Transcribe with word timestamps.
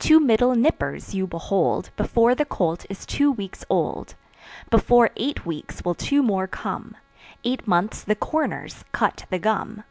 Two 0.00 0.18
middle 0.18 0.56
"nippers" 0.56 1.14
you 1.14 1.24
behold 1.28 1.90
Before 1.96 2.34
the 2.34 2.44
colt 2.44 2.84
is 2.90 3.06
two 3.06 3.30
weeks 3.30 3.64
old, 3.70 4.16
Before 4.70 5.10
eight 5.16 5.46
weeks 5.46 5.84
will 5.84 5.94
two 5.94 6.20
more 6.20 6.48
come; 6.48 6.96
Eight 7.44 7.64
months 7.68 8.02
the 8.02 8.16
"corners" 8.16 8.84
cut 8.90 9.24
the 9.30 9.38
gum. 9.38 9.84